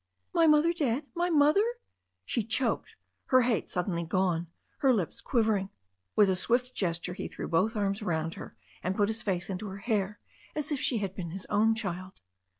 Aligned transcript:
"My 0.33 0.47
mother 0.47 0.73
dead, 0.73 1.05
my 1.13 1.29
mother!" 1.29 1.63
she 2.25 2.43
choked, 2.43 2.95
her 3.25 3.41
hate 3.43 3.69
sud 3.69 3.85
denly 3.85 4.09
gone, 4.09 4.47
her 4.79 4.91
lips 4.91 5.21
quivering. 5.21 5.69
With 6.15 6.27
a 6.27 6.35
swift 6.35 6.73
gesture 6.73 7.13
he 7.13 7.27
threw 7.27 7.47
both 7.47 7.75
arms 7.75 8.01
round 8.01 8.33
her 8.33 8.55
and 8.81 8.95
put 8.95 9.09
his 9.09 9.21
face 9.21 9.47
into 9.47 9.67
her 9.67 9.77
hair 9.77 10.19
as 10.55 10.71
if 10.71 10.79
she 10.79 10.97
had 10.97 11.13
been 11.13 11.29
his 11.29 11.45
own 11.51 11.75
child. 11.75 12.13